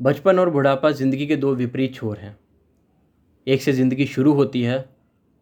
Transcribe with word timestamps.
बचपन 0.00 0.38
और 0.38 0.50
बुढ़ापा 0.50 0.90
ज़िंदगी 0.90 1.26
के 1.26 1.36
दो 1.36 1.54
विपरीत 1.54 1.94
छोर 1.94 2.18
हैं। 2.18 2.36
एक 3.46 3.62
से 3.62 3.72
ज़िंदगी 3.72 4.06
शुरू 4.06 4.32
होती 4.32 4.62
है 4.62 4.84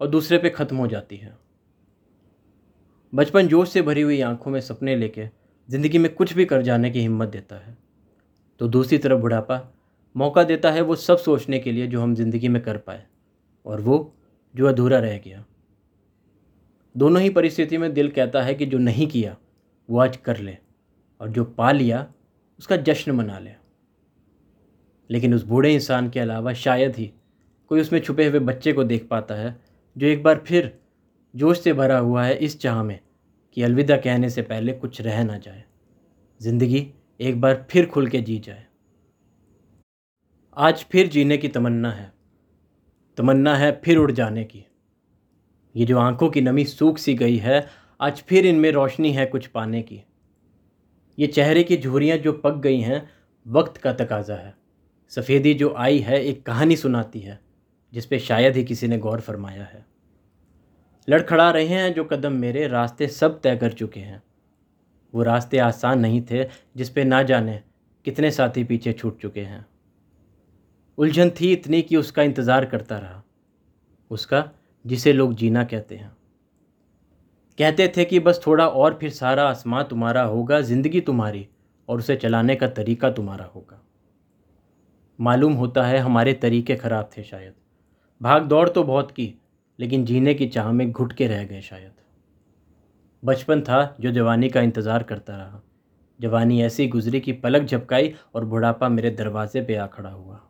और 0.00 0.08
दूसरे 0.08 0.38
पे 0.38 0.50
ख़त्म 0.50 0.76
हो 0.76 0.86
जाती 0.86 1.16
है। 1.16 1.34
बचपन 3.12 3.48
जोश 3.48 3.70
से 3.70 3.82
भरी 3.82 4.00
हुई 4.00 4.20
आँखों 4.20 4.50
में 4.50 4.60
सपने 4.60 4.96
लेके 4.96 5.26
ज़िंदगी 5.68 5.98
में 5.98 6.12
कुछ 6.14 6.32
भी 6.32 6.44
कर 6.44 6.62
जाने 6.62 6.90
की 6.90 7.00
हिम्मत 7.00 7.28
देता 7.28 7.56
है। 7.56 7.76
तो 8.60 8.68
दूसरी 8.68 8.98
तरफ़ 8.98 9.20
बुढ़ापा 9.20 9.60
मौका 10.14 10.42
देता 10.44 10.70
है 10.70 10.80
वो 10.80 10.96
सब 10.96 11.18
सोचने 11.18 11.58
के 11.58 11.72
लिए 11.72 11.86
जो 11.86 12.02
हम 12.02 12.14
ज़िंदगी 12.14 12.48
में 12.48 12.60
कर 12.62 12.76
पाए 12.78 13.02
और 13.66 13.80
वो 13.80 14.14
जो 14.54 14.66
अधूरा 14.66 14.98
रह 14.98 15.16
गया। 15.18 15.44
दोनों 16.94 17.22
ही 17.22 17.30
परिस्थिति 17.30 17.78
में 17.78 17.92
दिल 17.94 18.10
कहता 18.10 18.42
है 18.42 18.54
कि 18.54 18.66
जो 18.66 18.78
नहीं 18.80 19.06
किया 19.06 19.36
वो 19.88 20.00
आज 20.00 20.16
कर 20.16 20.38
ले 20.38 20.56
और 21.20 21.28
जो 21.28 21.44
पा 21.44 21.72
लिया 21.72 22.06
उसका 22.58 22.76
जश्न 22.78 23.12
मना 23.12 23.38
ले। 23.38 23.61
लेकिन 25.12 25.34
उस 25.34 25.42
बूढ़े 25.42 25.74
इंसान 25.74 26.10
के 26.10 26.20
अलावा 26.20 26.52
शायद 26.52 26.96
ही 26.96 27.12
कोई 27.70 27.80
उसमें 27.80 28.00
छुपे 28.00 28.26
हुए 28.26 28.38
बच्चे 28.38 28.72
को 28.72 28.84
देख 28.84 29.06
पाता 29.08 29.34
है, 29.34 29.60
जो 29.96 30.06
एक 30.06 30.22
बार 30.22 30.42
फिर 30.46 30.72
जोश 31.34 31.60
से 31.60 31.72
भरा 31.72 31.98
हुआ 31.98 32.24
है 32.24 32.36
इस 32.36 32.58
चाह 32.60 32.82
में 32.82 32.98
कि 33.52 33.62
अलविदा 33.62 33.96
कहने 33.96 34.30
से 34.30 34.42
पहले 34.42 34.72
कुछ 34.72 35.00
रह 35.00 35.24
ना 35.24 35.38
जाए। 35.38 35.64
ज़िंदगी 36.40 36.86
एक 37.20 37.40
बार 37.40 37.66
फिर 37.70 37.86
खुल 37.86 38.08
के 38.08 38.20
जी 38.20 38.38
जाए। 38.38 38.66
आज 40.56 40.84
फिर 40.90 41.08
जीने 41.08 41.36
की 41.36 41.48
तमन्ना 41.48 41.90
है। 41.92 42.12
तमन्ना 43.18 43.56
है 43.56 43.80
फिर 43.84 43.98
उड़ 43.98 44.12
जाने 44.12 44.44
की। 44.44 44.64
ये 45.74 45.84
जो 45.84 45.98
आँखों 45.98 46.30
की 46.30 46.40
नमी 46.40 46.64
सूख 46.64 46.98
सी 46.98 47.14
गई 47.14 47.36
है, 47.36 47.66
आज 48.00 48.22
फिर 48.22 48.46
इनमें 48.46 48.70
रोशनी 48.72 49.12
है 49.12 49.26
कुछ 49.26 49.46
पाने 49.46 49.82
की। 49.82 50.02
ये 51.18 51.26
चेहरे 51.26 51.62
की 51.62 51.76
झुरियाँ 51.76 52.18
जो 52.18 52.32
पक 52.32 52.56
गई 52.56 52.80
हैं, 52.80 53.10
वक्त 53.46 53.76
का 53.76 53.92
तकाजा 53.92 54.34
है। 54.34 54.61
सफ़ेदी 55.12 55.54
जो 55.54 55.74
आई 55.76 55.98
है, 55.98 56.24
एक 56.24 56.46
कहानी 56.46 56.76
सुनाती 56.76 57.20
है, 57.20 57.40
जिस 57.92 58.06
पे 58.06 58.18
शायद 58.18 58.56
ही 58.56 58.64
किसी 58.64 58.88
ने 58.88 58.98
गौर 58.98 59.20
फरमाया 59.20 59.64
है। 59.64 59.86
लड़खड़ा 61.08 61.50
रहे 61.50 61.66
हैं 61.66 61.94
जो 61.94 62.04
कदम 62.04 62.32
मेरे, 62.32 62.66
रास्ते 62.66 63.08
सब 63.08 63.40
तय 63.40 63.56
कर 63.56 63.72
चुके 63.72 64.00
हैं। 64.00 64.22
वो 65.14 65.22
रास्ते 65.22 65.58
आसान 65.58 66.00
नहीं 66.00 66.22
थे, 66.22 66.44
जिस 66.76 66.90
पे 66.90 67.04
ना 67.04 67.22
जाने 67.22 67.62
कितने 68.04 68.30
साथी 68.30 68.64
पीछे 68.64 68.92
छूट 68.92 69.20
चुके 69.20 69.40
हैं। 69.40 69.66
उलझन 70.98 71.30
थी 71.30 71.52
इतनी 71.52 71.82
कि 71.82 71.96
उसका 71.96 72.22
इंतज़ार 72.22 72.64
करता 72.64 72.98
रहा। 72.98 73.22
उसका, 74.10 74.50
जिसे 74.86 75.12
लोग 75.12 75.34
जीना 75.34 75.64
कहते 75.64 75.96
हैं। 75.96 76.12
कहते 77.58 77.92
थे 77.96 78.04
कि 78.04 78.20
बस 78.20 78.40
थोड़ा 78.46 78.68
और 78.68 78.98
फिर 79.00 79.10
सारा 79.10 79.48
आसमां 79.48 79.84
तुम्हारा 79.84 80.22
होगा, 80.22 80.60
ज़िंदगी 80.60 81.00
तुम्हारी, 81.00 81.48
और 81.88 81.98
उसे 81.98 82.16
चलाने 82.16 82.56
का 82.56 82.66
तरीका 82.66 83.10
तुम्हारा 83.10 83.44
होगा। 83.44 83.82
मालूम 85.22 85.52
होता 85.52 85.82
है 85.82 85.98
हमारे 85.98 86.32
तरीके 86.34 86.76
ख़राब 86.76 87.10
थे 87.16 87.22
शायद। 87.22 87.52
भाग 88.20 88.44
दौड़ 88.44 88.68
तो 88.68 88.82
बहुत 88.84 89.10
की, 89.10 89.34
लेकिन 89.78 90.04
जीने 90.04 90.34
की 90.34 90.46
चाह 90.48 90.70
में 90.72 90.90
घुट 90.90 91.12
के 91.12 91.26
रह 91.26 91.44
गए 91.44 91.60
शायद। 91.60 91.90
बचपन 93.22 93.60
था 93.60 93.96
जो 94.00 94.10
जवानी 94.10 94.48
का 94.48 94.60
इंतज़ार 94.60 95.02
करता 95.02 95.36
रहा। 95.36 95.62
जवानी 96.20 96.62
ऐसी 96.62 96.86
गुजरी 96.88 97.20
कि 97.20 97.32
पलक 97.34 97.62
झपकाई 97.62 98.12
और 98.34 98.44
बुढ़ापा 98.44 98.88
मेरे 98.88 99.10
दरवाजे 99.12 99.62
पे 99.62 99.76
आ 99.76 99.86
खड़ा 99.86 100.10
हुआ। 100.10 100.40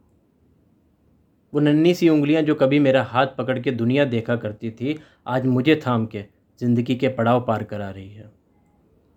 वो 1.53 1.61
नन्ही 1.61 1.95
सी 1.95 2.09
उंगलियाँ 2.09 2.43
जो 2.43 2.55
कभी 2.55 2.79
मेरा 2.79 3.03
हाथ 3.05 3.27
पकड़ 3.39 3.59
के 3.59 3.71
दुनिया 3.71 4.05
देखा 4.07 4.37
करती 4.37 4.71
थी, 4.71 4.99
आज 5.27 5.47
मुझे 5.47 5.81
थाम 5.87 6.07
के 6.07 6.25
ज़िंदगी 6.61 6.95
के 6.95 7.09
पड़ाव 7.11 7.45
पार 7.45 7.63
करा 7.65 7.91
रही 7.91 8.11
है। 8.11 8.31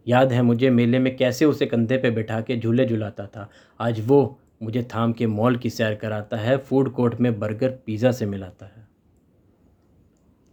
याद 0.08 0.33
है 0.33 0.42
मुझे 0.42 0.70
मेले 0.70 1.00
में 1.00 1.16
कैसे 1.17 1.45
उसे 1.45 1.66
कंधे 1.66 1.98
पे 1.98 2.11
बैठा 2.11 2.42
के 2.42 2.58
झूले 2.58 2.86
झुलाता 2.86 3.26
था। 3.28 3.50
आज 3.80 4.02
वो 4.08 4.39
मुझे 4.61 4.84
थाम 4.84 5.14
के 5.14 5.28
मॉल 5.28 5.56
की 5.56 5.70
सैर 5.70 5.95
कराता 5.95 6.38
है, 6.38 6.58
फ़ूड 6.58 6.92
कोर्ट 6.92 7.20
में 7.20 7.39
बर्गर 7.39 7.70
पिज़्ज़ा 7.86 8.11
से 8.11 8.25
मिलाता 8.25 8.66
है। 8.66 8.88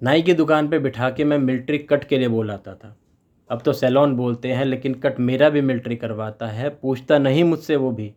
नाई 0.02 0.22
की 0.22 0.34
दुकान 0.34 0.68
पे 0.68 0.78
बिठा 0.78 1.10
के 1.10 1.24
मैं 1.24 1.38
मिल्ट्री 1.38 1.78
कट 1.78 2.04
के 2.04 2.18
लिए 2.18 2.28
बोलाता 2.28 2.74
था। 2.74 2.96
अब 3.50 3.62
तो 3.62 3.72
सैलॉन 3.72 4.14
बोलते 4.16 4.52
हैं, 4.52 4.64
लेकिन 4.64 4.94
कट 4.94 5.20
मेरा 5.20 5.48
भी 5.50 5.60
मिल्ट्री 5.60 5.96
करवाता 5.96 6.46
है, 6.46 6.70
पूछता 6.70 7.18
नहीं 7.18 7.44
मुझसे 7.44 7.76
वो 7.76 7.90
भी। 7.90 8.12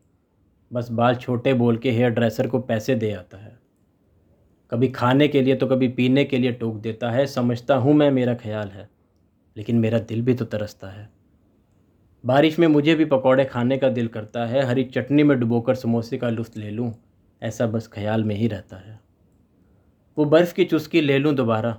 बस 0.72 0.92
बाल 0.92 1.16
छोटे 1.16 1.54
बोल 1.54 1.78
के 1.78 1.92
हेयर 1.92 2.10
ड्रेसर 2.10 2.48
को 2.48 2.60
पैसे 2.60 2.96
दे 2.96 3.12
आता 3.12 3.38
है। 3.38 3.58
कभी 4.72 4.88
खाने 4.88 5.28
के 5.28 5.42
लिए 5.42 5.56
तो 5.56 5.68
कभी 5.68 5.88
पीने 5.88 6.24
के 6.26 6.38
लिए 6.38 6.52
टोक 6.52 6.76
देता 6.76 7.12
है, 7.12 7.26
समझता 7.28 7.76
हूँ 7.76 7.94
मैं, 7.94 8.12
मेरा 8.12 8.34
ख्याल 8.34 8.68
है। 8.68 8.90
लेकिन 9.58 9.80
मेरा 9.80 10.00
दिल 10.00 10.22
भी 10.22 10.34
तो 10.34 10.46
तरसता 10.46 10.88
है। 10.88 11.10
बारिश 12.26 12.58
में 12.60 12.68
मुझे 12.68 12.94
भी 12.96 13.06
पकौड़े 13.06 13.44
खाने 13.46 13.78
का 13.78 13.90
दिल 13.90 14.08
करता 14.08 14.46
है, 14.46 14.62
हरी 14.66 14.84
चटनी 14.84 15.24
में 15.24 15.40
डुबोकर 15.40 15.76
समोसे 15.76 16.18
का 16.18 16.30
लुत्फ़ 16.30 16.60
ले 16.60 16.70
लूँ, 16.70 16.92
ऐसा 17.42 17.66
बस 17.68 17.88
ख्याल 17.88 18.24
में 18.24 18.36
ही 18.36 18.48
रहता 18.48 18.78
है। 18.78 19.00
वो 20.18 20.26
बर्फ़ 20.26 20.54
की 20.54 20.64
चुस्की 20.66 21.02
ले 21.02 21.18
लूँ 21.18 21.34
दोबारा, 21.36 21.72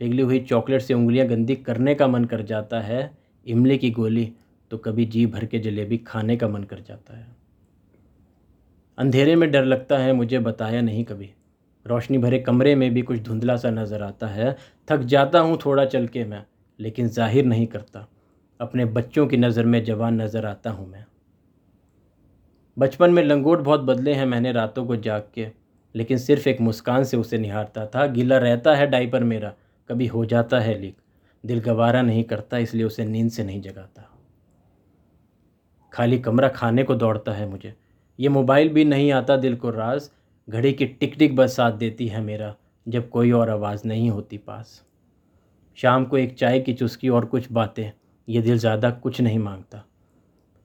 पिघली 0.00 0.22
हुई 0.22 0.38
चॉकलेट 0.40 0.82
से 0.82 0.94
उंगलियाँ 0.94 1.26
गंदी 1.26 1.54
करने 1.56 1.94
का 1.94 2.06
मन 2.08 2.24
कर 2.24 2.42
जाता 2.42 2.80
है, 2.80 3.10
इमली 3.46 3.76
की 3.78 3.90
गोली 3.90 4.32
तो 4.70 4.78
कभी 4.78 5.04
जी 5.04 5.24
भर 5.26 5.44
के 5.44 5.58
जलेबी 5.58 5.98
खाने 5.98 6.36
का 6.36 6.48
मन 6.48 6.62
कर 6.62 6.80
जाता 6.80 7.16
है। 7.18 7.26
अंधेरे 8.98 9.34
में 9.36 9.50
डर 9.50 9.64
लगता 9.64 9.98
है, 9.98 10.12
मुझे 10.12 10.38
बताया 10.38 10.80
नहीं 10.80 11.04
कभी। 11.04 11.30
रोशनी 11.86 12.18
भरे 12.18 12.38
कमरे 12.38 12.74
में 12.74 12.92
भी 12.94 13.02
कुछ 13.02 13.20
धुंधला 13.20 13.56
सा 13.56 13.70
नज़र 13.70 14.02
आता 14.02 14.26
है, 14.26 14.56
थक 14.88 15.00
जाता 15.04 15.38
हूँ 15.38 15.58
थोड़ा 15.64 15.84
चल 15.84 16.06
के 16.06 16.24
मैं, 16.24 16.42
लेकिन 16.78 17.08
ज़ाहिर 17.08 17.44
नहीं 17.44 17.66
करता। 17.66 18.06
अपने 18.60 18.84
बच्चों 18.84 19.26
की 19.26 19.36
नज़र 19.36 19.64
में 19.64 19.82
जवान 19.84 20.20
नज़र 20.22 20.46
आता 20.46 20.70
हूँ 20.70 20.88
मैं। 20.88 21.04
बचपन 22.76 23.10
में 23.10 23.22
लंगोट 23.22 23.58
बहुत 23.58 23.80
बदले 23.80 24.14
हैं 24.14 24.26
मैंने 24.26 24.52
रातों 24.52 24.84
को 24.86 24.96
जाग 24.96 25.22
के, 25.34 25.46
लेकिन 25.94 26.18
सिर्फ़ 26.18 26.48
एक 26.48 26.60
मुस्कान 26.60 27.04
से 27.04 27.16
उसे 27.16 27.38
निहारता 27.38 27.86
था। 27.86 28.06
गीला 28.06 28.38
रहता 28.38 28.74
है 28.74 28.86
डाइपर 28.86 29.24
मेरा, 29.24 29.52
कभी 29.90 30.06
हो 30.06 30.24
जाता 30.24 30.60
है 30.60 30.78
लीक। 30.78 30.96
दिल 31.44 31.60
गवारा 31.60 32.02
नहीं 32.02 32.24
करता, 32.24 32.58
इसलिए 32.58 32.84
उसे 32.84 33.04
नींद 33.04 33.30
से 33.30 33.44
नहीं 33.44 33.60
जगाता। 33.62 34.06
खाली 35.92 36.18
कमरा 36.18 36.48
खाने 36.48 36.82
को 36.82 36.94
दौड़ता 36.94 37.32
है 37.32 37.48
मुझे। 37.48 37.74
ये 38.18 38.28
मोबाइल 38.28 38.68
भी 38.68 38.84
नहीं 38.84 39.10
आता 39.12 39.36
दिल 39.36 39.56
को 39.56 39.70
राज, 39.70 40.10
घड़ी 40.48 40.72
की 40.72 40.86
टिक 40.86 41.14
टिक 41.18 41.36
बस 41.36 41.56
साथ 41.56 41.72
देती 41.72 42.08
है 42.08 42.20
मेरा, 42.20 42.54
जब 42.86 43.08
कोई 43.10 43.30
और 43.30 43.50
आवाज़ 43.50 43.86
नहीं 43.86 44.10
होती 44.10 44.38
पास। 44.38 44.82
शाम 45.78 46.04
को 46.04 46.18
एक 46.18 46.34
चाय 46.34 46.60
की 46.60 46.72
चुस्की 46.72 47.08
और 47.08 47.24
कुछ 47.24 47.50
बातें 47.52 47.90
ये 48.30 48.40
दिल 48.42 48.58
ज़्यादा 48.58 48.90
कुछ 48.90 49.20
नहीं 49.20 49.38
माँगता। 49.38 49.84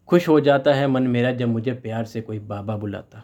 खुश 0.09 0.27
हो 0.27 0.39
जाता 0.39 0.73
है 0.73 0.87
मन 0.87 1.03
मेरा 1.03 1.31
जब 1.31 1.47
मुझे 1.47 1.73
प्यार 1.73 2.05
से 2.05 2.21
कोई 2.21 2.39
बाबा 2.39 2.75
बुलाता। 2.77 3.23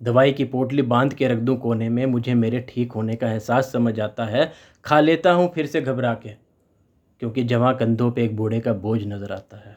दवाई 0.00 0.32
की 0.32 0.44
पोटली 0.44 0.82
बाँध 0.82 1.14
के 1.14 1.28
रख 1.28 1.38
दूँ 1.38 1.56
कोने 1.56 1.88
में, 1.88 2.04
मुझे 2.06 2.34
मेरे 2.34 2.60
ठीक 2.68 2.92
होने 2.92 3.16
का 3.16 3.30
एहसास 3.30 3.72
समझ 3.72 3.98
आता 4.00 4.24
है। 4.24 4.52
खा 4.84 5.00
लेता 5.00 5.32
हूँ, 5.32 5.50
फिर 5.52 5.66
से 5.66 5.80
घबरा 5.80 6.14
के, 6.14 6.28
क्योंकि 7.22 7.44
जवां 7.44 7.74
कंधों 7.74 8.10
पे 8.10 8.24
एक 8.24 8.36
बूढ़े 8.36 8.60
का 8.60 8.72
बोझ 8.74 9.00
नज़र 9.02 9.32
आता 9.32 9.56
है। 9.58 9.76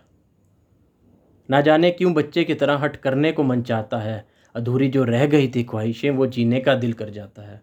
ना 1.49 1.61
जाने 1.61 1.91
क्यों 1.91 2.13
बच्चे 2.13 2.43
की 2.43 2.53
तरह 2.53 2.77
हट 2.77 2.95
करने 2.95 3.31
को 3.31 3.43
मन 3.43 3.61
चाहता 3.61 3.97
है। 3.97 4.25
अधूरी 4.55 4.87
जो 4.89 5.03
रह 5.03 5.25
गई 5.25 5.47
थी 5.47 5.63
ख्वाहिशें, 5.63 6.09
वो 6.09 6.27
जीने 6.27 6.59
का 6.59 6.75
दिल 6.75 6.93
कर 6.93 7.09
जाता 7.09 7.41
है। 7.41 7.61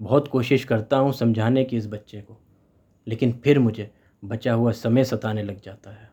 बहुत 0.00 0.28
कोशिश 0.28 0.64
करता 0.64 0.96
हूँ 0.96 1.12
समझाने 1.12 1.64
की 1.64 1.76
इस 1.76 1.86
बच्चे 1.86 2.20
को, 2.20 2.40
लेकिन 3.06 3.40
फिर 3.44 3.58
मुझे 3.58 3.90
बचा 4.24 4.52
हुआ 4.52 4.72
समय 4.72 5.04
सताने 5.04 5.42
लग 5.42 5.60
जाता 5.60 5.90
है। 5.90 6.10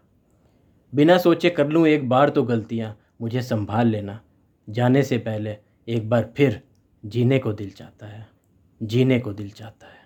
बिना 0.96 1.18
सोचे 1.18 1.50
कर 1.50 1.68
लूँ 1.68 1.88
एक 1.88 2.10
बार 2.10 2.30
तो 2.30 2.44
गलतियाँ, 2.44 2.98
मुझे 3.22 3.42
संभाल 3.42 3.88
लेना। 3.88 4.20
जाने 4.70 5.04
से 5.04 5.18
पहले 5.18 5.58
एक 5.88 6.10
बार 6.10 6.34
फिर 6.38 6.62
जीने 7.06 7.40
को 7.40 7.54
दिल 7.54 7.72
चाहता 7.72 8.08
है। 8.08 8.28
जीने 8.84 9.20
को 9.20 9.34
दिल 9.34 9.50
चाहता 9.50 9.88
है। 9.88 9.97